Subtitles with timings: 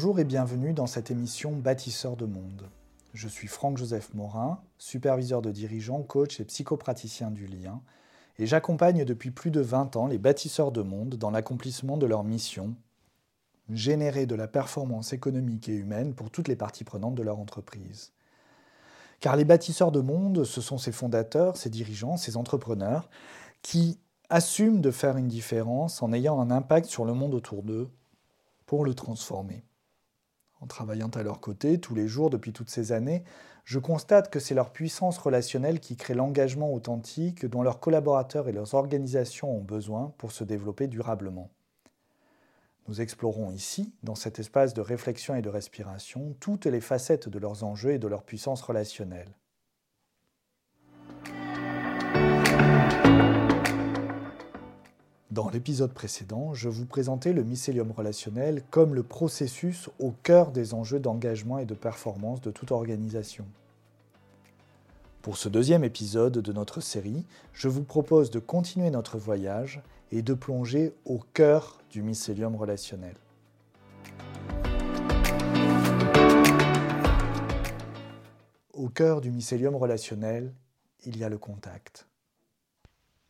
[0.00, 0.20] Bonjour.
[0.20, 2.70] Et bienvenue dans cette émission Bâtisseur de monde.
[3.14, 7.80] Je suis Franck-Joseph Morin, superviseur de dirigeants, coach et psychopraticien du lien,
[8.38, 12.22] et j'accompagne depuis plus de 20 ans les bâtisseurs de monde dans l'accomplissement de leur
[12.22, 12.76] mission,
[13.70, 18.12] générer de la performance économique et humaine pour toutes les parties prenantes de leur entreprise.
[19.18, 23.10] Car les bâtisseurs de monde, ce sont ces fondateurs, ces dirigeants, ces entrepreneurs
[23.62, 23.98] qui
[24.30, 27.90] assument de faire une différence en ayant un impact sur le monde autour d'eux
[28.64, 29.64] pour le transformer.
[30.60, 33.24] En travaillant à leur côté tous les jours depuis toutes ces années,
[33.64, 38.52] je constate que c'est leur puissance relationnelle qui crée l'engagement authentique dont leurs collaborateurs et
[38.52, 41.50] leurs organisations ont besoin pour se développer durablement.
[42.88, 47.38] Nous explorons ici, dans cet espace de réflexion et de respiration, toutes les facettes de
[47.38, 49.34] leurs enjeux et de leur puissance relationnelle.
[55.30, 60.72] Dans l'épisode précédent, je vous présentais le mycélium relationnel comme le processus au cœur des
[60.72, 63.44] enjeux d'engagement et de performance de toute organisation.
[65.20, 70.22] Pour ce deuxième épisode de notre série, je vous propose de continuer notre voyage et
[70.22, 73.16] de plonger au cœur du mycélium relationnel.
[78.72, 80.54] Au cœur du mycélium relationnel,
[81.04, 82.08] il y a le contact.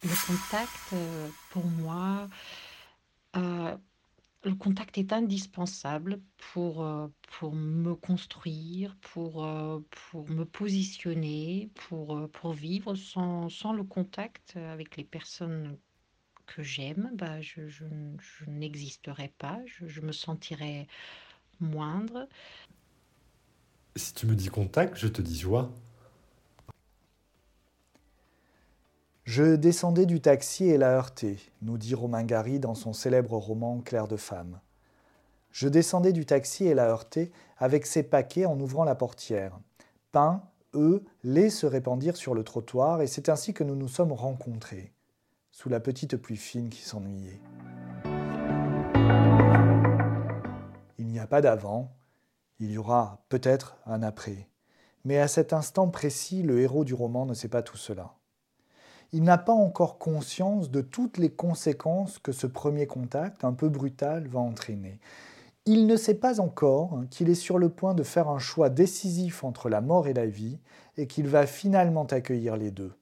[0.04, 2.28] Le contact, euh, pour moi,
[3.36, 3.76] euh,
[4.44, 6.20] le contact est indispensable
[6.52, 9.46] pour, euh, pour me construire, pour,
[9.90, 12.94] pour me positionner, pour, pour vivre.
[12.94, 15.76] Sans, sans le contact avec les personnes
[16.46, 17.84] que j'aime, bah, je, je,
[18.46, 20.86] n'existerais pas, je, je me sentirais
[21.60, 22.28] moindre.
[23.96, 25.72] Si tu me dis contact, je te dis joie.
[29.30, 33.80] Je descendais du taxi et la heurté, nous dit Romain Gary dans son célèbre roman
[33.80, 34.58] Claire de femme.
[35.50, 39.60] Je descendais du taxi et la heurté avec ses paquets en ouvrant la portière.
[40.12, 40.40] Pain,
[40.74, 44.94] œufs, lait se répandirent sur le trottoir et c'est ainsi que nous nous sommes rencontrés,
[45.52, 47.42] sous la petite pluie fine qui s'ennuyait.
[50.96, 51.92] Il n'y a pas d'avant,
[52.60, 54.48] il y aura peut-être un après.
[55.04, 58.14] Mais à cet instant précis, le héros du roman ne sait pas tout cela
[59.12, 63.68] il n'a pas encore conscience de toutes les conséquences que ce premier contact, un peu
[63.68, 65.00] brutal, va entraîner.
[65.64, 68.70] Il ne sait pas encore hein, qu'il est sur le point de faire un choix
[68.70, 70.58] décisif entre la mort et la vie
[70.96, 72.92] et qu'il va finalement accueillir les deux.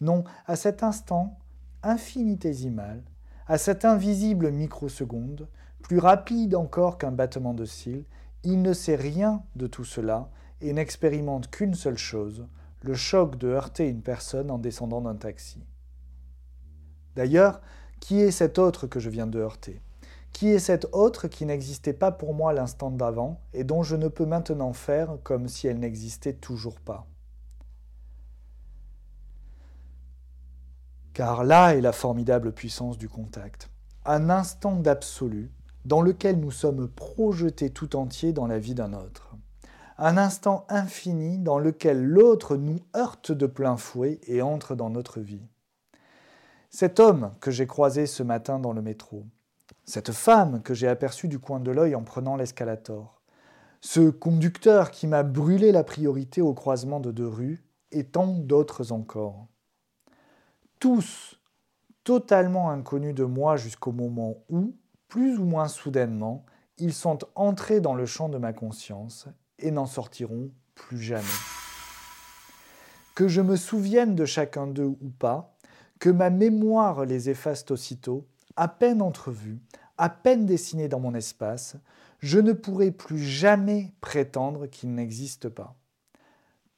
[0.00, 1.38] Non, à cet instant
[1.82, 3.02] infinitésimal,
[3.46, 5.48] à cette invisible microseconde,
[5.82, 8.04] plus rapide encore qu'un battement de cils,
[8.44, 12.46] il ne sait rien de tout cela et n'expérimente qu'une seule chose,
[12.84, 15.64] le choc de heurter une personne en descendant d'un taxi.
[17.14, 17.60] D'ailleurs,
[18.00, 19.80] qui est cet autre que je viens de heurter?
[20.32, 24.08] Qui est cet autre qui n'existait pas pour moi l'instant d'avant et dont je ne
[24.08, 27.06] peux maintenant faire comme si elle n'existait toujours pas?
[31.12, 33.68] Car là est la formidable puissance du contact.
[34.06, 35.52] Un instant d'absolu
[35.84, 39.36] dans lequel nous sommes projetés tout entier dans la vie d'un autre
[39.98, 45.20] un instant infini dans lequel l'autre nous heurte de plein fouet et entre dans notre
[45.20, 45.46] vie.
[46.70, 49.26] Cet homme que j'ai croisé ce matin dans le métro,
[49.84, 53.20] cette femme que j'ai aperçue du coin de l'œil en prenant l'escalator,
[53.80, 58.92] ce conducteur qui m'a brûlé la priorité au croisement de deux rues, et tant d'autres
[58.92, 59.48] encore.
[60.78, 61.38] Tous
[62.04, 64.74] totalement inconnus de moi jusqu'au moment où,
[65.08, 66.44] plus ou moins soudainement,
[66.78, 69.28] ils sont entrés dans le champ de ma conscience
[69.62, 71.24] et n'en sortiront plus jamais.
[73.14, 75.56] Que je me souvienne de chacun d'eux ou pas,
[75.98, 79.60] que ma mémoire les efface aussitôt, à peine entrevus,
[79.98, 81.76] à peine dessinés dans mon espace,
[82.18, 85.74] je ne pourrai plus jamais prétendre qu'ils n'existent pas.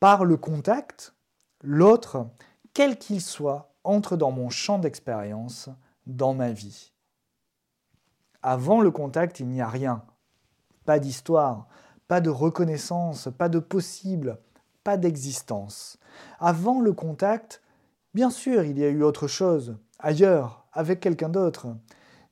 [0.01, 1.15] Par le contact,
[1.63, 2.29] l'autre,
[2.73, 5.69] quel qu'il soit, entre dans mon champ d'expérience,
[6.07, 6.93] dans ma vie.
[8.43, 10.03] Avant le contact, il n'y a rien.
[10.85, 11.67] Pas d'histoire,
[12.09, 14.39] pas de reconnaissance, pas de possible,
[14.83, 15.99] pas d'existence.
[16.39, 17.63] Avant le contact,
[18.15, 21.69] bien sûr, il y a eu autre chose, ailleurs, avec quelqu'un d'autre,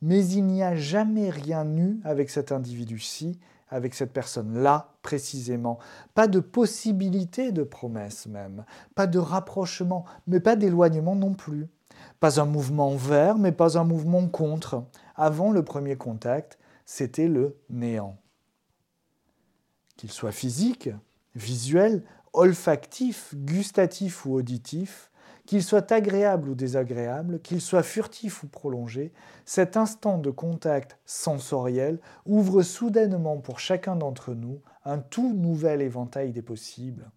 [0.02, 3.38] mais il n'y a jamais rien eu avec cet individu-ci,
[3.70, 5.78] avec cette personne-là précisément.
[6.14, 8.64] Pas de possibilité de promesse même,
[8.94, 11.68] pas de rapprochement, mais pas d'éloignement non plus.
[12.20, 14.84] Pas un mouvement vers, mais pas un mouvement contre.
[15.14, 18.21] Avant le premier contact, c'était le néant
[20.02, 20.90] qu'il soit physique,
[21.36, 22.02] visuel,
[22.32, 25.12] olfactif, gustatif ou auditif,
[25.46, 29.12] qu'il soit agréable ou désagréable, qu'il soit furtif ou prolongé,
[29.44, 36.32] cet instant de contact sensoriel ouvre soudainement pour chacun d'entre nous un tout nouvel éventail
[36.32, 37.08] des possibles.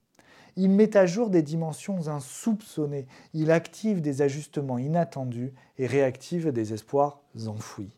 [0.55, 6.71] Il met à jour des dimensions insoupçonnées, il active des ajustements inattendus et réactive des
[6.71, 7.97] espoirs enfouis.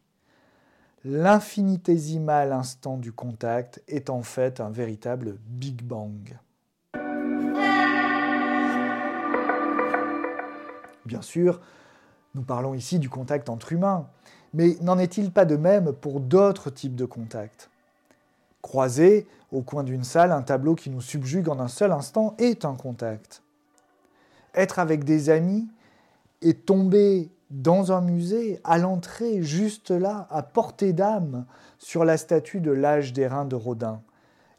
[1.06, 6.38] L'infinitésimal instant du contact est en fait un véritable Big Bang.
[11.06, 11.62] Bien sûr,
[12.34, 14.08] nous parlons ici du contact entre humains,
[14.54, 17.70] mais n'en est-il pas de même pour d'autres types de contacts?
[18.64, 22.66] Croiser au coin d'une salle un tableau qui nous subjugue en un seul instant est
[22.66, 23.44] un contact.
[24.56, 25.68] Être avec des amis
[26.42, 31.46] et tomber dans un musée, à l'entrée, juste là, à portée d'âme,
[31.78, 34.02] sur la statue de l'âge des reins de Rodin.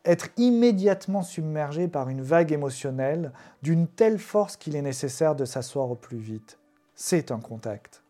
[0.04, 3.32] Être immédiatement submergé par une vague émotionnelle
[3.62, 6.58] d'une telle force qu'il est nécessaire de s'asseoir au plus vite.
[6.94, 8.02] C'est un contact.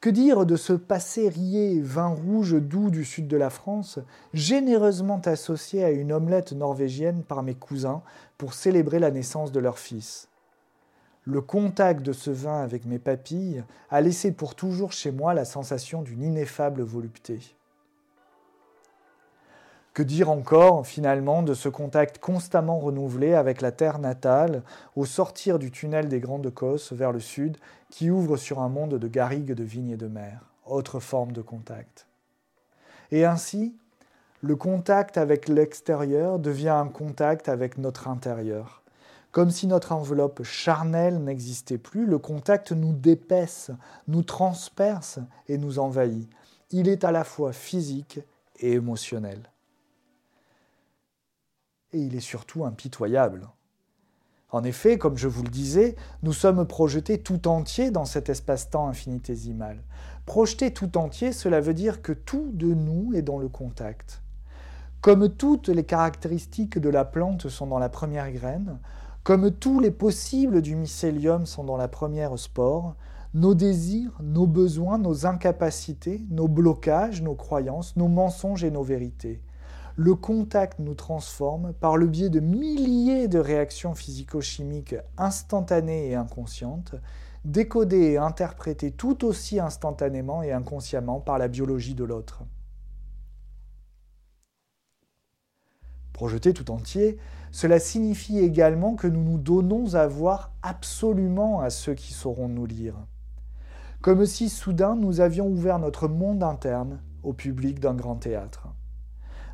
[0.00, 3.98] Que dire de ce passé rié vin rouge doux du sud de la France,
[4.32, 8.02] généreusement associé à une omelette norvégienne par mes cousins
[8.38, 10.29] pour célébrer la naissance de leur fils?
[11.24, 15.44] Le contact de ce vin avec mes papilles a laissé pour toujours chez moi la
[15.44, 17.40] sensation d'une ineffable volupté.
[19.92, 24.62] Que dire encore finalement de ce contact constamment renouvelé avec la terre natale
[24.96, 27.56] au sortir du tunnel des Grandes Cosses vers le sud
[27.90, 31.42] qui ouvre sur un monde de garrigues, de vignes et de mer, autre forme de
[31.42, 32.06] contact.
[33.10, 33.74] Et ainsi,
[34.42, 38.82] le contact avec l'extérieur devient un contact avec notre intérieur.
[39.32, 43.70] Comme si notre enveloppe charnelle n'existait plus, le contact nous dépaisse,
[44.08, 46.28] nous transperce et nous envahit.
[46.70, 48.20] Il est à la fois physique
[48.58, 49.50] et émotionnel
[51.92, 53.48] et il est surtout impitoyable.
[54.50, 58.88] En effet, comme je vous le disais, nous sommes projetés tout entiers dans cet espace-temps
[58.88, 59.82] infinitésimal.
[60.26, 64.22] Projeter tout entier, cela veut dire que tout de nous est dans le contact.
[65.00, 68.78] Comme toutes les caractéristiques de la plante sont dans la première graine,
[69.22, 72.96] comme tous les possibles du mycélium sont dans la première spore,
[73.34, 79.40] nos désirs, nos besoins, nos incapacités, nos blocages, nos croyances, nos mensonges et nos vérités
[80.00, 86.94] le contact nous transforme par le biais de milliers de réactions physico-chimiques instantanées et inconscientes,
[87.44, 92.44] décodées et interprétées tout aussi instantanément et inconsciemment par la biologie de l'autre.
[96.14, 97.18] Projeté tout entier,
[97.52, 102.66] cela signifie également que nous nous donnons à voir absolument à ceux qui sauront nous
[102.66, 102.94] lire.
[104.00, 108.68] Comme si soudain nous avions ouvert notre monde interne au public d'un grand théâtre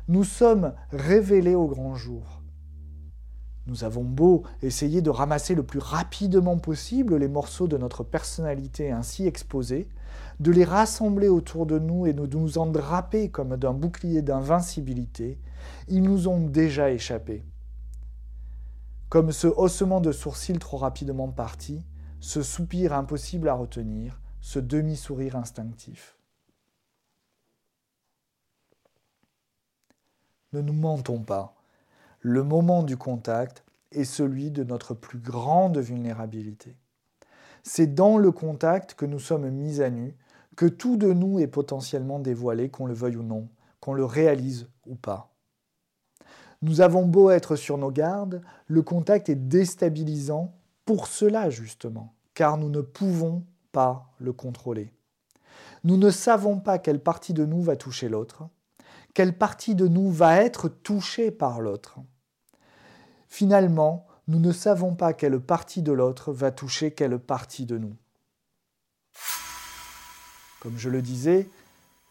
[0.09, 2.41] nous sommes révélés au grand jour.
[3.65, 8.89] Nous avons beau essayer de ramasser le plus rapidement possible les morceaux de notre personnalité
[8.89, 9.89] ainsi exposés,
[10.39, 15.41] de les rassembler autour de nous et de nous en draper comme d'un bouclier d'invincibilité,
[15.89, 17.43] ils nous ont déjà échappé.
[19.09, 21.81] Comme ce haussement de sourcils trop rapidement parti,
[22.19, 26.17] ce soupir impossible à retenir, ce demi-sourire instinctif.
[30.51, 31.55] Ne nous mentons pas.
[32.19, 36.75] Le moment du contact est celui de notre plus grande vulnérabilité.
[37.63, 40.17] C'est dans le contact que nous sommes mis à nu,
[40.57, 43.47] que tout de nous est potentiellement dévoilé, qu'on le veuille ou non,
[43.79, 45.36] qu'on le réalise ou pas.
[46.61, 52.57] Nous avons beau être sur nos gardes, le contact est déstabilisant pour cela justement, car
[52.57, 54.93] nous ne pouvons pas le contrôler.
[55.83, 58.49] Nous ne savons pas quelle partie de nous va toucher l'autre,
[59.13, 61.99] quelle partie de nous va être touchée par l'autre.
[63.27, 67.95] Finalement, nous ne savons pas quelle partie de l'autre va toucher quelle partie de nous.
[70.59, 71.49] Comme je le disais,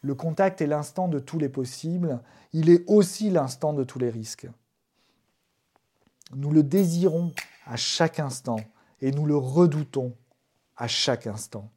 [0.02, 2.20] le contact est l'instant de tous les possibles,
[2.52, 4.48] il est aussi l'instant de tous les risques.
[6.34, 7.32] Nous le désirons
[7.66, 8.60] à chaque instant
[9.00, 10.14] et nous le redoutons
[10.76, 11.70] à chaque instant.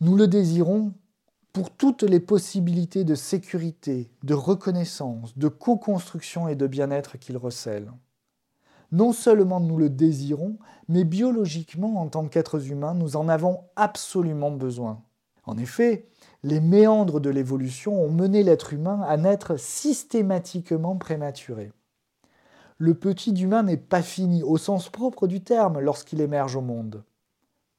[0.00, 0.92] Nous le désirons
[1.52, 7.92] pour toutes les possibilités de sécurité, de reconnaissance, de co-construction et de bien-être qu'il recèle.
[8.90, 10.58] Non seulement nous le désirons,
[10.88, 15.02] mais biologiquement, en tant qu'êtres humains, nous en avons absolument besoin.
[15.46, 16.06] En effet,
[16.42, 21.72] les méandres de l'évolution ont mené l'être humain à naître systématiquement prématuré.
[22.78, 27.04] Le petit humain n'est pas fini au sens propre du terme lorsqu'il émerge au monde.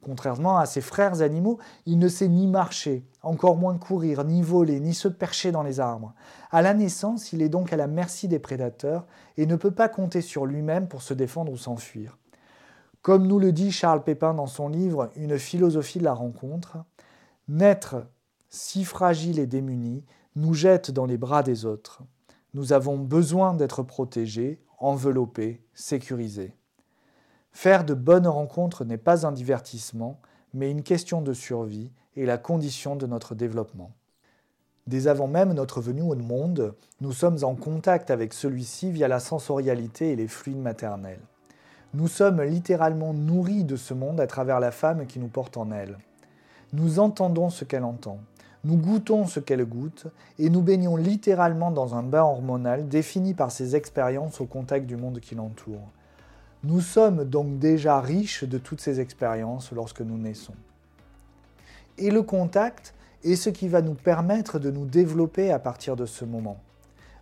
[0.03, 1.57] Contrairement à ses frères animaux,
[1.88, 5.79] il ne sait ni marcher, encore moins courir, ni voler, ni se percher dans les
[5.79, 6.13] arbres.
[6.51, 9.89] À la naissance, il est donc à la merci des prédateurs et ne peut pas
[9.89, 12.19] compter sur lui-même pour se défendre ou s'enfuir.
[13.01, 16.77] Comme nous le dit Charles Pépin dans son livre Une philosophie de la rencontre,
[17.47, 18.07] naître
[18.49, 20.03] si fragile et démuni
[20.35, 22.01] nous jette dans les bras des autres.
[22.53, 26.55] Nous avons besoin d'être protégés, enveloppés, sécurisés.
[27.51, 30.19] Faire de bonnes rencontres n'est pas un divertissement,
[30.53, 33.91] mais une question de survie et la condition de notre développement.
[34.87, 39.19] Dès avant même notre venue au monde, nous sommes en contact avec celui-ci via la
[39.19, 41.21] sensorialité et les fluides maternels.
[41.93, 45.71] Nous sommes littéralement nourris de ce monde à travers la femme qui nous porte en
[45.71, 45.97] elle.
[46.75, 48.20] Nous entendons ce qu'elle entend,
[48.65, 50.08] nous goûtons ce qu'elle goûte,
[50.39, 54.98] et nous baignons littéralement dans un bain hormonal défini par ses expériences au contact du
[54.98, 55.88] monde qui l'entoure.
[56.65, 60.55] Nous sommes donc déjà riches de toutes ces expériences lorsque nous naissons.
[61.98, 66.05] Et le contact est ce qui va nous permettre de nous développer à partir de
[66.05, 66.58] ce moment.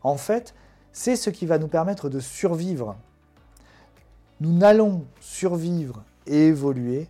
[0.01, 0.55] En fait,
[0.93, 2.95] c'est ce qui va nous permettre de survivre.
[4.41, 7.07] Nous n'allons survivre et évoluer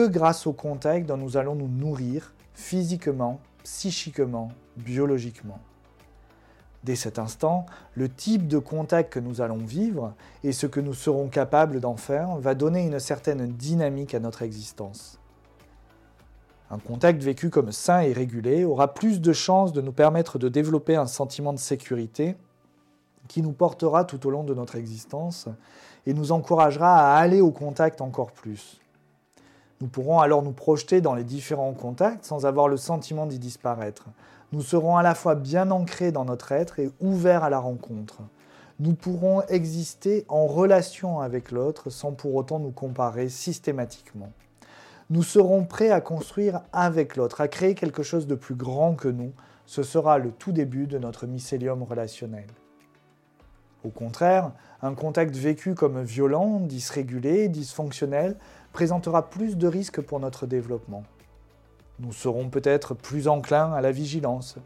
[0.00, 5.58] grâce au contact dont nous allons nous nourrir physiquement, psychiquement, biologiquement.
[6.84, 10.94] Dès cet instant, le type de contact que nous allons vivre et ce que nous
[10.94, 15.18] serons capables d'en faire va donner une certaine dynamique à notre existence.
[16.70, 20.48] Un contact vécu comme sain et régulé aura plus de chances de nous permettre de
[20.48, 22.36] développer un sentiment de sécurité
[23.28, 25.48] qui nous portera tout au long de notre existence
[26.06, 28.80] et nous encouragera à aller au contact encore plus.
[29.80, 34.06] Nous pourrons alors nous projeter dans les différents contacts sans avoir le sentiment d'y disparaître,
[34.52, 38.22] nous serons à la fois bien ancrés dans notre être et ouverts à la rencontre.
[38.78, 44.30] Nous pourrons exister en relation avec l'autre sans pour autant nous comparer systématiquement.
[45.10, 49.08] Nous serons prêts à construire avec l'autre, à créer quelque chose de plus grand que
[49.08, 49.32] nous.
[49.66, 52.46] Ce sera le tout début de notre mycélium relationnel.
[53.84, 54.52] Au contraire,
[54.82, 58.36] un contact vécu comme violent, dysrégulé, dysfonctionnel
[58.76, 61.02] présentera plus de risques pour notre développement.
[61.98, 64.58] Nous serons peut-être plus enclins à la vigilance,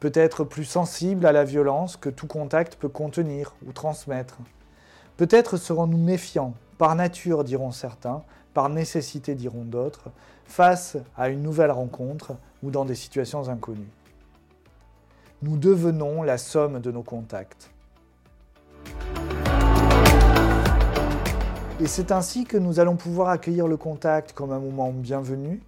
[0.00, 4.38] peut-être plus sensibles à la violence que tout contact peut contenir ou transmettre.
[5.16, 10.10] Peut-être serons-nous méfiants, par nature diront certains, par nécessité diront d'autres,
[10.44, 12.32] face à une nouvelle rencontre
[12.64, 13.92] ou dans des situations inconnues.
[15.40, 17.70] Nous devenons la somme de nos contacts.
[21.82, 25.60] Et c'est ainsi que nous allons pouvoir accueillir le contact comme un moment bienvenu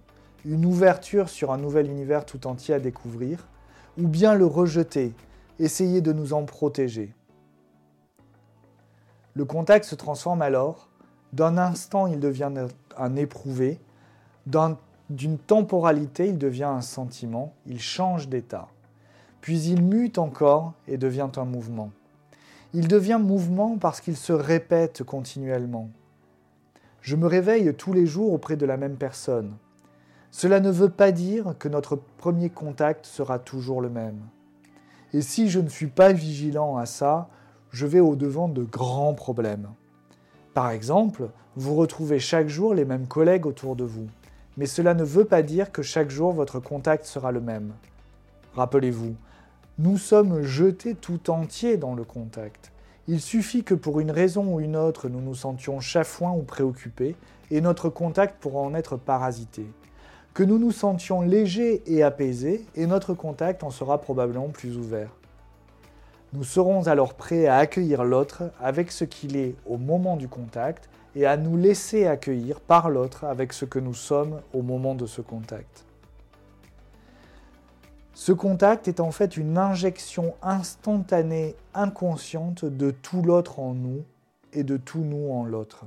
[0.45, 3.49] une ouverture sur un nouvel univers tout entier à découvrir,
[3.97, 5.11] ou bien le rejeter,
[5.59, 7.13] essayer de nous en protéger.
[9.33, 10.87] Le contact se transforme alors,
[11.33, 12.51] d'un instant il devient
[12.97, 13.81] un éprouvé,
[15.09, 18.69] d'une temporalité il devient un sentiment, il change d'état,
[19.41, 21.91] puis il mute encore et devient un mouvement.
[22.73, 25.89] Il devient mouvement parce qu'il se répète continuellement.
[27.05, 29.57] Je me réveille tous les jours auprès de la même personne.
[30.31, 34.21] Cela ne veut pas dire que notre premier contact sera toujours le même.
[35.13, 37.29] Et si je ne suis pas vigilant à ça,
[37.69, 39.67] je vais au-devant de grands problèmes.
[40.55, 44.07] Par exemple, vous retrouvez chaque jour les mêmes collègues autour de vous,
[44.57, 47.73] mais cela ne veut pas dire que chaque jour votre contact sera le même.
[48.55, 49.13] Rappelez-vous,
[49.77, 52.71] nous sommes jetés tout entiers dans le contact.
[53.07, 57.15] Il suffit que pour une raison ou une autre nous nous sentions chafouins ou préoccupés,
[57.51, 59.65] et notre contact pourra en être parasité
[60.35, 65.09] que nous nous sentions légers et apaisés, et notre contact en sera probablement plus ouvert.
[66.33, 70.89] Nous serons alors prêts à accueillir l'autre avec ce qu'il est au moment du contact
[71.15, 75.05] et à nous laisser accueillir par l'autre avec ce que nous sommes au moment de
[75.05, 75.85] ce contact.
[78.17, 84.05] Ce contact est en fait une injection instantanée, inconsciente de tout l'autre en nous
[84.53, 85.83] et de tout nous en l'autre.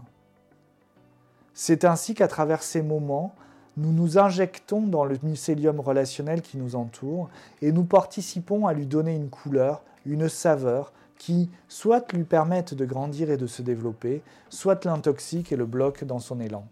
[1.54, 3.34] C'est ainsi qu'à travers ces moments,
[3.78, 7.30] nous nous injectons dans le mycélium relationnel qui nous entoure
[7.62, 12.84] et nous participons à lui donner une couleur, une saveur qui soit lui permettent de
[12.84, 16.66] grandir et de se développer, soit l'intoxique et le bloque dans son élan.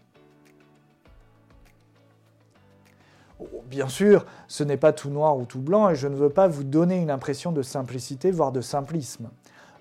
[3.69, 6.47] Bien sûr, ce n'est pas tout noir ou tout blanc et je ne veux pas
[6.47, 9.29] vous donner une impression de simplicité, voire de simplisme.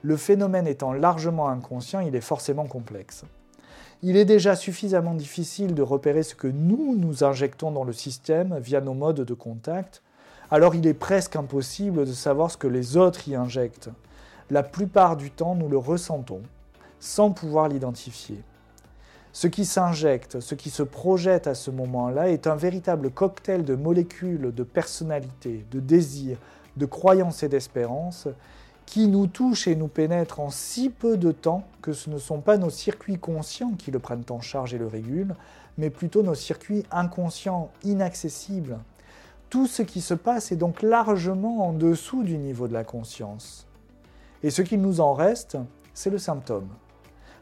[0.02, 3.25] Le phénomène étant largement inconscient, il est forcément complexe
[4.02, 8.58] il est déjà suffisamment difficile de repérer ce que nous nous injectons dans le système
[8.58, 10.02] via nos modes de contact,
[10.50, 13.90] alors il est presque impossible de savoir ce que les autres y injectent.
[14.50, 16.42] La plupart du temps, nous le ressentons,
[17.00, 18.42] sans pouvoir l'identifier.
[19.36, 23.74] Ce qui s'injecte, ce qui se projette à ce moment-là est un véritable cocktail de
[23.74, 26.38] molécules, de personnalités, de désirs,
[26.78, 28.28] de croyances et d'espérances
[28.86, 32.40] qui nous touche et nous pénètre en si peu de temps que ce ne sont
[32.40, 35.36] pas nos circuits conscients qui le prennent en charge et le régulent,
[35.76, 38.78] mais plutôt nos circuits inconscients, inaccessibles.
[39.50, 43.66] Tout ce qui se passe est donc largement en dessous du niveau de la conscience.
[44.42, 45.58] Et ce qu'il nous en reste,
[45.92, 46.70] c'est le symptôme.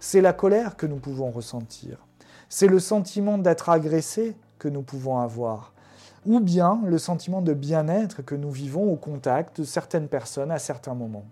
[0.00, 2.06] C'est la colère que nous pouvons ressentir.
[2.48, 5.72] C'est le sentiment d'être agressé que nous pouvons avoir.
[6.26, 10.58] Ou bien le sentiment de bien-être que nous vivons au contact de certaines personnes à
[10.58, 11.26] certains moments.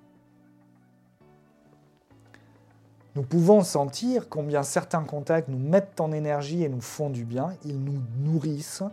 [3.15, 7.51] Nous pouvons sentir combien certains contacts nous mettent en énergie et nous font du bien,
[7.65, 8.85] ils nous nourrissent,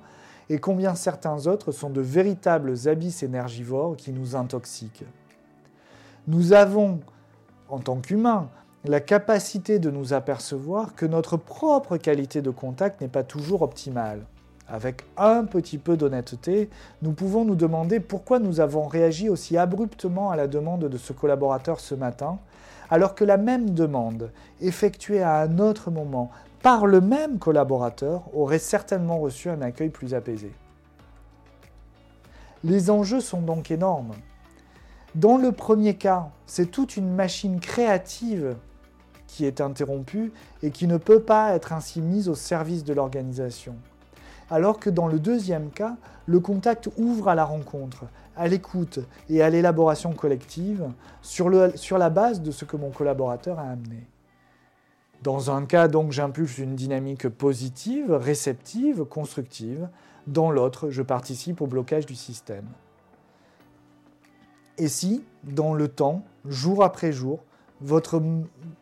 [0.50, 5.06] et combien certains autres sont de véritables abysses énergivores qui nous intoxiquent.
[6.28, 7.00] Nous avons,
[7.70, 8.50] en tant qu'humains,
[8.86, 14.26] la capacité de nous apercevoir que notre propre qualité de contact n'est pas toujours optimale.
[14.70, 16.70] Avec un petit peu d'honnêteté,
[17.02, 21.12] nous pouvons nous demander pourquoi nous avons réagi aussi abruptement à la demande de ce
[21.12, 22.40] collaborateur ce matin,
[22.90, 24.32] alors que la même demande,
[24.62, 26.32] effectuée à un autre moment
[26.62, 30.54] par le même collaborateur, aurait certainement reçu un accueil plus apaisé.
[32.64, 34.14] Les enjeux sont donc énormes.
[35.16, 38.56] Dans le premier cas, c'est toute une machine créative
[39.30, 40.32] qui est interrompue
[40.64, 43.76] et qui ne peut pas être ainsi mise au service de l'organisation.
[44.50, 48.06] Alors que dans le deuxième cas, le contact ouvre à la rencontre,
[48.36, 50.88] à l'écoute et à l'élaboration collective
[51.22, 54.08] sur, sur la base de ce que mon collaborateur a amené.
[55.22, 59.90] Dans un cas, donc, j'impulse une dynamique positive, réceptive, constructive.
[60.26, 62.66] Dans l'autre, je participe au blocage du système.
[64.78, 67.44] Et si, dans le temps, jour après jour,
[67.82, 68.22] votre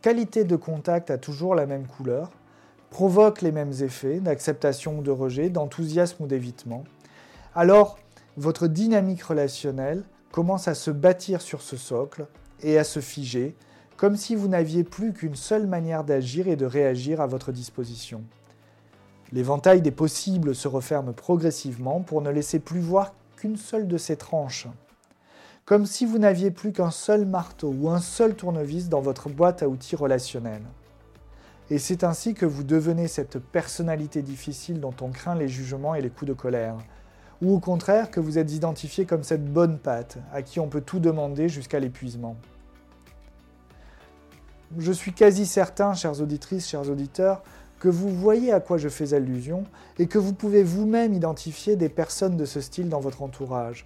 [0.02, 2.30] qualité de contact a toujours la même couleur,
[2.90, 6.84] provoque les mêmes effets d'acceptation ou de rejet, d'enthousiasme ou d'évitement,
[7.54, 7.98] alors
[8.36, 12.26] votre dynamique relationnelle commence à se bâtir sur ce socle
[12.62, 13.56] et à se figer,
[13.96, 18.22] comme si vous n'aviez plus qu'une seule manière d'agir et de réagir à votre disposition.
[19.32, 24.16] L'éventail des possibles se referme progressivement pour ne laisser plus voir qu'une seule de ces
[24.16, 24.68] tranches.
[25.68, 29.62] Comme si vous n'aviez plus qu'un seul marteau ou un seul tournevis dans votre boîte
[29.62, 30.62] à outils relationnelle.
[31.68, 36.00] Et c'est ainsi que vous devenez cette personnalité difficile dont on craint les jugements et
[36.00, 36.78] les coups de colère,
[37.42, 40.80] ou au contraire que vous êtes identifié comme cette bonne patte à qui on peut
[40.80, 42.36] tout demander jusqu'à l'épuisement.
[44.78, 47.42] Je suis quasi certain, chères auditrices, chers auditeurs,
[47.78, 49.64] que vous voyez à quoi je fais allusion
[49.98, 53.84] et que vous pouvez vous-même identifier des personnes de ce style dans votre entourage,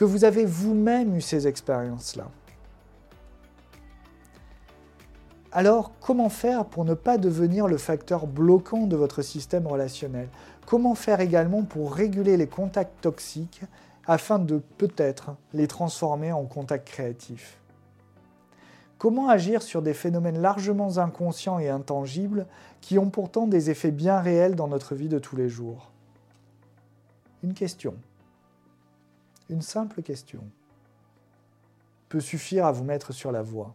[0.00, 2.30] que vous avez vous-même eu ces expériences-là.
[5.52, 10.30] Alors, comment faire pour ne pas devenir le facteur bloquant de votre système relationnel?
[10.64, 13.60] Comment faire également pour réguler les contacts toxiques
[14.06, 17.60] afin de peut-être les transformer en contacts créatifs?
[18.96, 22.46] Comment agir sur des phénomènes largement inconscients et intangibles
[22.80, 25.90] qui ont pourtant des effets bien réels dans notre vie de tous les jours?
[27.42, 27.96] Une question.
[29.50, 30.48] Une simple question.
[32.08, 33.74] Peut suffire à vous mettre sur la voie.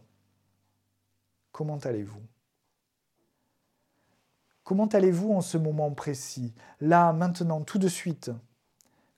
[1.52, 2.22] Comment allez-vous?
[4.64, 8.30] Comment allez-vous en ce moment précis, là, maintenant, tout de suite.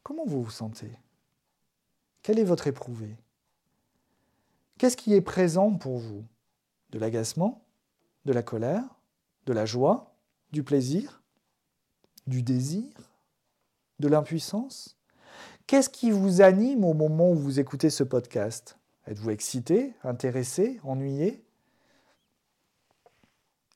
[0.03, 0.91] Comment vous vous sentez?
[2.23, 3.17] Quel est votre éprouvé
[4.79, 6.25] Qu'est-ce qui est présent pour vous?
[6.91, 7.65] De l'agacement?
[8.25, 8.83] De la colère?
[9.47, 10.13] De la joie?
[10.51, 11.23] Du plaisir?
[12.27, 12.91] Du désir?
[14.01, 14.98] De l'impuissance?
[15.69, 18.79] Qu'est-ce qui vous anime au moment où vous écoutez ce podcast?
[19.07, 21.45] Êtes-vous excité, intéressé, ennuyé?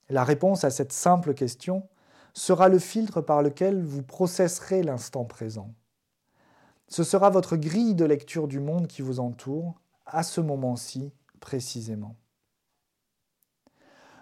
[0.08, 1.86] La réponse à cette simple question
[2.32, 5.74] sera le filtre par lequel vous processerez l'instant présent.
[6.88, 12.16] Ce sera votre grille de lecture du monde qui vous entoure, à ce moment-ci précisément.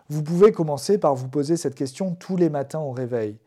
[0.09, 3.39] Vous pouvez commencer par vous poser cette question tous les matins au réveil.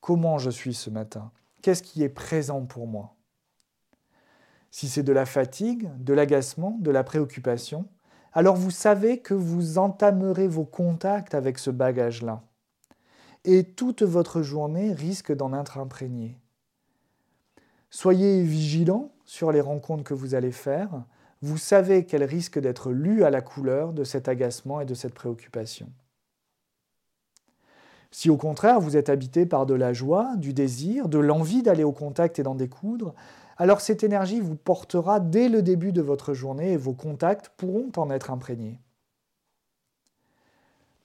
[0.00, 1.32] Comment je suis ce matin?
[1.60, 3.17] Qu'est-ce qui est présent pour moi?
[4.70, 7.86] Si c'est de la fatigue, de l'agacement, de la préoccupation,
[8.32, 12.42] alors vous savez que vous entamerez vos contacts avec ce bagage-là.
[13.44, 16.38] Et toute votre journée risque d'en être imprégnée.
[17.90, 20.90] Soyez vigilants sur les rencontres que vous allez faire.
[21.40, 25.14] Vous savez qu'elles risquent d'être lues à la couleur de cet agacement et de cette
[25.14, 25.90] préoccupation.
[28.10, 31.84] Si au contraire vous êtes habité par de la joie, du désir, de l'envie d'aller
[31.84, 33.14] au contact et d'en découdre,
[33.58, 37.90] alors cette énergie vous portera dès le début de votre journée et vos contacts pourront
[37.96, 38.80] en être imprégnés.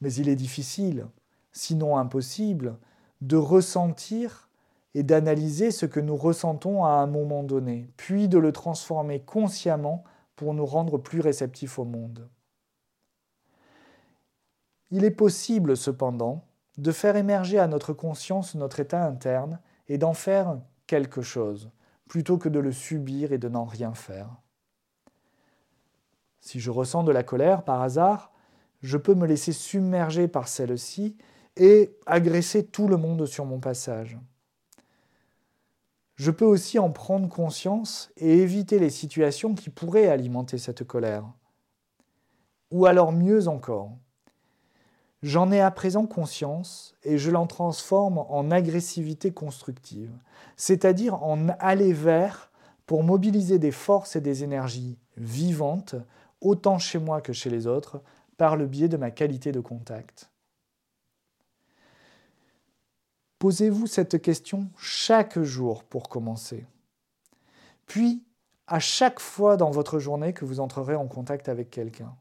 [0.02, 1.08] Mais il est difficile,
[1.52, 2.78] sinon impossible,
[3.22, 4.50] de ressentir
[4.94, 10.04] et d'analyser ce que nous ressentons à un moment donné, puis de le transformer consciemment
[10.36, 12.30] pour nous rendre plus réceptifs au monde.
[14.92, 16.46] Il est possible cependant
[16.78, 21.72] de faire émerger à notre conscience notre état interne et d'en faire quelque chose,
[22.08, 24.30] plutôt que de le subir et de n'en rien faire.
[26.42, 28.32] Si je ressens de la colère par hasard,
[28.82, 31.16] je peux me laisser submerger par celle-ci
[31.56, 34.20] et agresser tout le monde sur mon passage.
[36.16, 41.26] Je peux aussi en prendre conscience et éviter les situations qui pourraient alimenter cette colère.
[42.72, 43.98] Ou alors mieux encore,
[45.24, 50.12] j'en ai à présent conscience et je l'en transforme en agressivité constructive,
[50.58, 52.52] c'est-à-dire en aller vers
[52.86, 55.96] pour mobiliser des forces et des énergies vivantes,
[56.42, 58.02] autant chez moi que chez les autres,
[58.38, 60.30] par le biais de ma qualité de contact.
[63.40, 66.66] Posez-vous cette question chaque jour pour commencer.
[67.88, 68.24] Puis,
[68.68, 72.14] à chaque fois dans votre journée que vous entrerez en contact avec quelqu'un.